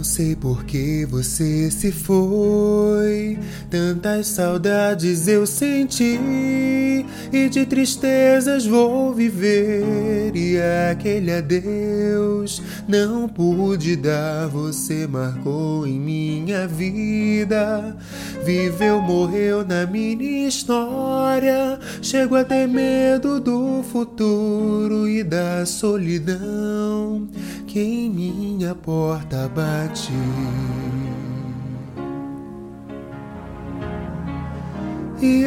Não 0.00 0.04
sei 0.04 0.34
por 0.34 0.64
que 0.64 1.04
você 1.04 1.70
se 1.70 1.92
foi. 1.92 3.38
Tantas 3.68 4.28
saudades 4.28 5.28
eu 5.28 5.46
senti 5.46 7.04
e 7.30 7.48
de 7.50 7.66
tristezas 7.66 8.64
vou 8.64 9.12
viver. 9.12 10.34
E 10.34 10.56
aquele 10.90 11.30
adeus 11.30 12.62
não 12.88 13.28
pude 13.28 13.94
dar, 13.94 14.48
você 14.48 15.06
marcou 15.06 15.86
em 15.86 16.00
minha 16.00 16.66
vida. 16.66 17.94
Viveu, 18.42 19.02
morreu 19.02 19.66
na 19.66 19.84
minha 19.84 20.48
história. 20.48 21.78
Chego 22.00 22.36
a 22.36 22.44
ter 22.44 22.66
medo 22.66 23.38
do 23.38 23.82
futuro 23.82 25.06
e 25.06 25.22
da 25.22 25.66
solidão 25.66 27.28
que 27.70 27.78
em 27.78 28.10
minha 28.10 28.74
porta 28.74 29.48
bate. 29.90 30.12
E 35.22 35.44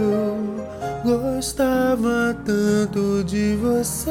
eu 0.00 1.04
gostava 1.04 2.36
tanto 2.44 3.22
de 3.24 3.54
você. 3.56 4.10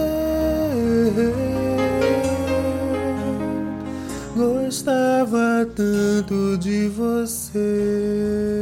Gostava 4.35 5.66
tanto 5.75 6.57
de 6.57 6.88
você. 6.88 8.55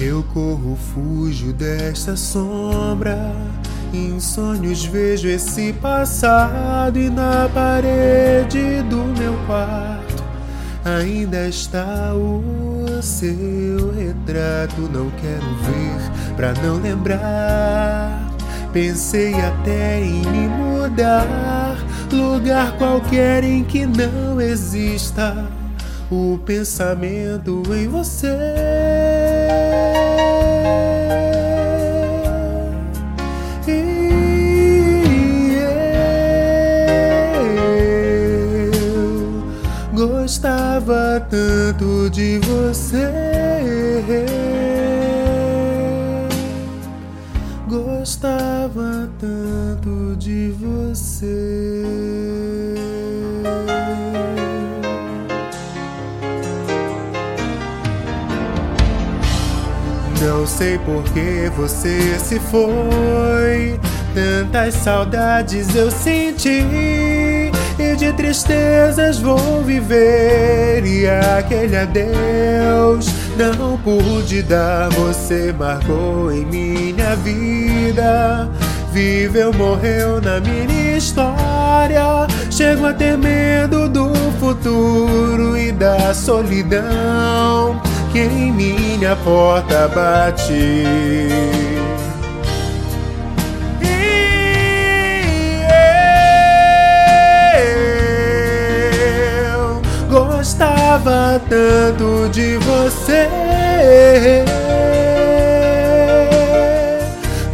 Eu 0.00 0.24
corro, 0.32 0.78
fujo 0.94 1.52
desta 1.52 2.16
sombra. 2.16 3.34
Em 3.92 4.18
sonhos 4.18 4.82
vejo 4.82 5.28
esse 5.28 5.74
passado 5.74 6.98
e 6.98 7.10
na 7.10 7.50
parede 7.52 8.82
do 8.88 8.96
meu 9.18 9.34
quarto 9.46 10.24
ainda 10.82 11.48
está 11.48 12.14
o 12.14 13.02
seu 13.02 13.92
retrato. 13.92 14.80
Não 14.90 15.10
quero 15.10 15.54
ver 15.64 16.34
pra 16.34 16.54
não 16.62 16.80
lembrar. 16.80 18.30
Pensei 18.72 19.34
até 19.34 20.00
em 20.00 20.22
me 20.26 20.48
mudar, 20.48 21.76
lugar 22.10 22.72
qualquer 22.78 23.44
em 23.44 23.64
que 23.64 23.84
não 23.84 24.40
exista 24.40 25.59
o 26.10 26.38
pensamento 26.44 27.62
em 27.74 27.88
você. 27.88 28.36
gostava 40.30 41.20
tanto 41.28 42.08
de 42.08 42.38
você. 42.38 43.10
Gostava 47.68 49.10
tanto 49.18 50.16
de 50.16 50.52
você. 50.52 51.84
Não 60.20 60.46
sei 60.46 60.76
por 60.78 61.02
que 61.14 61.50
você 61.56 62.18
se 62.18 62.38
foi. 62.38 63.80
Tantas 64.14 64.74
saudades 64.74 65.74
eu 65.74 65.90
senti 65.90 67.50
e 67.78 67.96
de 67.96 68.12
tristezas 68.12 69.18
vou 69.18 69.62
viver. 69.62 70.84
E 70.84 71.08
aquele 71.08 71.74
adeus 71.74 73.06
não 73.38 73.78
pude 73.78 74.42
dar, 74.42 74.90
você 74.90 75.54
marcou 75.58 76.30
em 76.30 76.44
minha 76.44 77.16
vida. 77.16 78.50
Viveu, 78.92 79.54
morreu 79.54 80.20
na 80.20 80.38
minha 80.40 80.98
história. 80.98 82.26
Chego 82.50 82.86
a 82.86 82.92
ter 82.92 83.16
medo 83.16 83.88
do 83.88 84.12
futuro 84.38 85.56
e 85.56 85.72
da 85.72 86.12
solidão 86.12 87.80
que 88.12 88.18
em 88.18 88.52
minha 88.52 89.16
porta 89.16 89.88
bate. 89.88 91.28
gostava 100.40 101.40
tanto 101.48 102.28
de 102.30 102.56
você. 102.56 103.28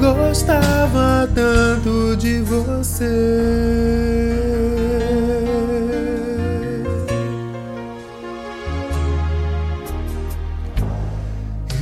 Gostava 0.00 1.28
tanto 1.34 2.16
de 2.16 2.40
você. 2.42 3.65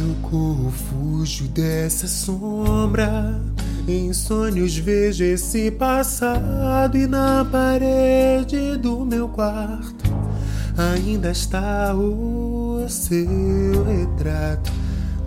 Eu 0.05 0.15
corro, 0.21 0.71
fujo 0.71 1.49
dessa 1.49 2.07
sombra. 2.07 3.41
Em 3.89 4.13
sonhos 4.13 4.77
vejo 4.77 5.25
esse 5.25 5.71
passado 5.71 6.99
e 6.99 7.07
na 7.07 7.43
parede 7.51 8.77
do 8.77 9.03
meu 9.07 9.29
quarto 9.31 10.05
ainda 10.77 11.31
está 11.31 11.95
o 11.95 12.85
seu 12.87 13.85
retrato. 13.85 14.71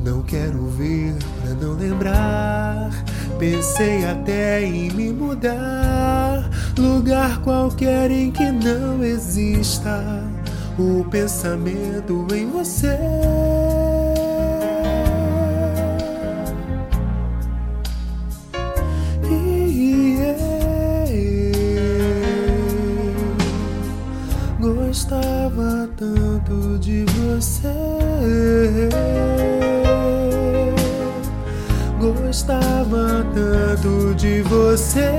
Não 0.05 0.21
quero 0.21 0.67
ver 0.67 1.15
pra 1.41 1.55
não 1.55 1.73
lembrar. 1.73 2.91
Pensei 3.39 4.05
até 4.05 4.63
em 4.63 4.91
me 4.91 5.11
mudar, 5.11 6.47
lugar 6.77 7.41
qualquer 7.41 8.11
em 8.11 8.29
que 8.29 8.51
não 8.51 9.03
exista 9.03 10.23
o 10.77 11.03
pensamento 11.09 12.27
em 12.31 12.47
você. 12.51 13.87
Tanto 33.77 34.15
de 34.15 34.41
você. 34.41 35.11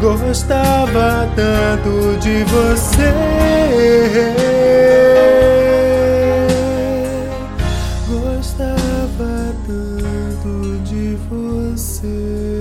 Gostava 0.00 1.28
tanto 1.36 2.18
de 2.18 2.44
você. 2.44 3.12
Gostava 8.08 9.54
tanto 9.66 10.78
de 10.84 11.16
você. 11.28 12.59